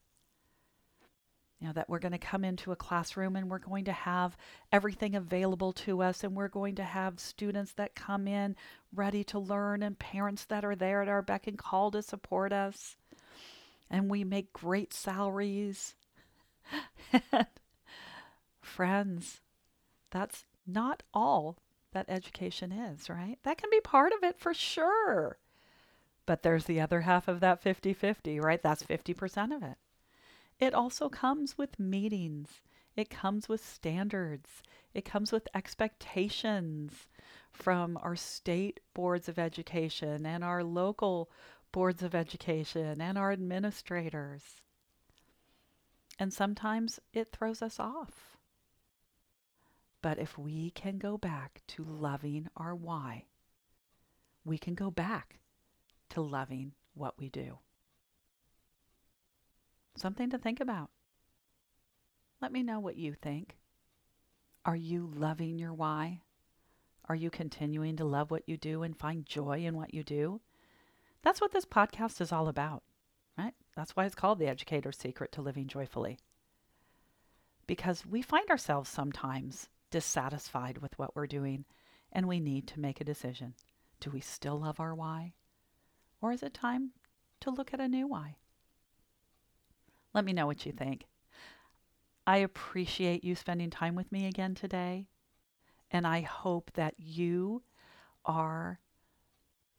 You 1.61 1.69
know, 1.69 1.73
that 1.73 1.89
we're 1.89 1.99
going 1.99 2.13
to 2.13 2.19
come 2.19 2.45
into 2.45 2.71
a 2.71 2.77
classroom 2.77 3.35
and 3.35 3.49
we're 3.49 3.59
going 3.59 3.87
to 3.87 3.93
have 3.93 4.37
everything 4.71 5.15
available 5.15 5.73
to 5.73 6.03
us, 6.03 6.23
and 6.23 6.37
we're 6.37 6.49
going 6.49 6.75
to 6.75 6.85
have 6.85 7.19
students 7.19 7.73
that 7.73 7.95
come 7.95 8.29
in 8.29 8.55
ready 8.95 9.25
to 9.25 9.39
learn, 9.39 9.83
and 9.83 9.99
parents 9.99 10.45
that 10.45 10.67
are 10.67 10.77
there 10.77 11.01
at 11.01 11.09
our 11.09 11.23
beck 11.23 11.47
and 11.47 11.57
call 11.57 11.91
to 11.93 12.03
support 12.03 12.53
us. 12.53 12.97
And 13.91 14.11
we 14.11 14.25
make 14.25 14.53
great 14.53 14.93
salaries. 14.93 15.95
Friends, 18.61 19.41
that's 20.11 20.45
not 20.67 21.03
all 21.15 21.59
that 21.93 22.07
education 22.09 22.73
is, 22.73 23.09
right? 23.09 23.39
That 23.45 23.59
can 23.59 23.71
be 23.71 23.81
part 23.81 24.13
of 24.13 24.23
it 24.23 24.39
for 24.39 24.53
sure. 24.53 25.39
But 26.27 26.43
there's 26.43 26.65
the 26.65 26.81
other 26.81 27.03
half 27.03 27.29
of 27.29 27.41
that 27.41 27.63
50 27.63 27.93
50, 27.93 28.41
right? 28.41 28.63
That's 28.63 28.83
50% 28.83 29.55
of 29.55 29.63
it. 29.63 29.77
It 30.59 30.75
also 30.75 31.09
comes 31.09 31.57
with 31.57 31.79
meetings, 31.79 32.63
it 32.97 33.11
comes 33.11 33.49
with 33.49 33.65
standards, 33.65 34.63
it 34.95 35.05
comes 35.05 35.31
with 35.31 35.49
expectations 35.55 37.09
from 37.53 37.99
our 38.03 38.17
state 38.17 38.81
boards 38.95 39.29
of 39.29 39.39
education 39.39 40.25
and 40.25 40.43
our 40.43 40.65
local 40.65 41.31
boards 41.77 42.03
of 42.03 42.15
education 42.15 43.03
and 43.03 43.19
our 43.19 43.31
administrators. 43.31 44.63
And 46.19 46.33
sometimes 46.33 46.99
it 47.13 47.29
throws 47.31 47.61
us 47.61 47.79
off. 47.79 48.39
But 50.01 50.19
if 50.19 50.39
we 50.39 50.71
can 50.71 50.97
go 50.97 51.19
back 51.19 51.61
to 51.67 51.85
loving 51.85 52.49
our 52.57 52.75
why, 52.75 53.27
we 54.43 54.57
can 54.57 54.75
go 54.75 54.91
back 54.91 55.39
to 56.09 56.23
loving 56.23 56.73
what 56.95 57.19
we 57.19 57.29
do. 57.29 57.59
Something 59.99 60.31
to 60.31 60.39
think 60.39 60.61
about. 60.61 60.89
Let 62.41 62.53
me 62.53 62.63
know 62.63 62.81
what 62.81 62.97
you 62.97 63.13
think. 63.13 63.59
Are 64.65 64.77
you 64.77 65.13
loving 65.15 65.59
your 65.59 65.75
why? 65.75 66.23
Are 67.07 67.15
you 67.15 67.29
continuing 67.29 67.97
to 67.97 68.07
love 68.07 68.31
what 68.31 68.49
you 68.49 68.57
do 68.57 68.83
and 68.83 68.99
find 68.99 69.27
joy 69.27 69.67
in 69.67 69.77
what 69.77 69.93
you 69.93 70.03
do? 70.03 70.41
That's 71.27 71.41
what 71.41 71.51
this 71.51 71.65
podcast 71.65 72.21
is 72.21 72.31
all 72.31 72.47
about, 72.47 72.85
right? 73.37 73.53
That's 73.75 73.97
why 73.97 74.05
it's 74.05 74.15
called 74.15 74.39
The 74.39 74.47
Educator's 74.47 74.97
Secret 74.97 75.33
to 75.33 75.43
Living 75.43 75.67
Joyfully. 75.67 76.21
Because 77.67 78.07
we 78.07 78.23
find 78.23 78.49
ourselves 78.49 78.89
sometimes 78.89 79.69
dissatisfied 79.91 80.79
with 80.79 80.97
what 81.01 81.17
we're 81.17 81.27
doing 81.27 81.65
and 82.13 82.29
we 82.29 82.39
need 82.39 82.69
to 82.69 82.79
make 82.79 83.01
a 83.01 83.05
decision. 83.05 83.55
Do 83.99 84.13
we 84.13 84.21
still 84.21 84.61
love 84.61 84.79
our 84.79 84.95
why? 84.95 85.33
Or 86.23 86.31
is 86.31 86.45
it 86.45 86.55
time 86.55 86.93
to 87.41 87.51
look 87.51 87.75
at 87.75 87.81
a 87.81 87.89
new 87.89 88.07
why? 88.07 88.37
Let 90.15 90.25
me 90.25 90.33
know 90.33 90.47
what 90.47 90.65
you 90.65 90.71
think. 90.71 91.07
I 92.25 92.37
appreciate 92.37 93.25
you 93.25 93.35
spending 93.35 93.71
time 93.71 93.97
with 93.97 94.13
me 94.13 94.29
again 94.29 94.55
today. 94.55 95.09
And 95.91 96.07
I 96.07 96.21
hope 96.21 96.71
that 96.75 96.95
you 96.99 97.65
are 98.25 98.79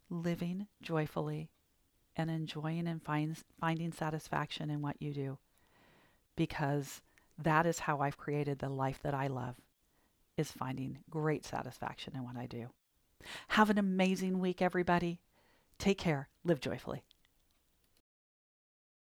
living 0.10 0.68
joyfully 0.82 1.50
and 2.16 2.30
enjoying 2.30 2.88
and 2.88 3.02
find, 3.02 3.38
finding 3.60 3.92
satisfaction 3.92 4.70
in 4.70 4.82
what 4.82 5.02
you 5.02 5.14
do. 5.14 5.38
Because 6.36 7.02
that 7.38 7.66
is 7.66 7.80
how 7.80 8.00
I've 8.00 8.18
created 8.18 8.60
the 8.60 8.70
life 8.70 9.00
that 9.04 9.14
I 9.14 9.28
love, 9.28 9.56
is 10.36 10.52
finding 10.52 11.00
great 11.10 11.46
satisfaction 11.46 12.14
in 12.16 12.24
what 12.24 12.38
I 12.38 12.46
do. 12.46 12.68
Have 13.50 13.70
an 13.70 13.78
amazing 13.78 14.40
week, 14.40 14.62
everybody. 14.62 15.20
Take 15.80 15.98
care. 15.98 16.30
Live 16.44 16.60
joyfully. 16.60 17.04